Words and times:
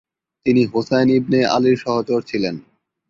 তিনি 0.45 0.61
হোসাইন 0.65 1.07
ইবনে 1.09 1.39
আলীর 1.45 1.77
সহচর 1.77 2.19
ছিলেন। 2.21 2.55